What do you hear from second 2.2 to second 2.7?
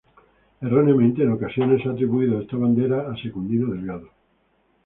esta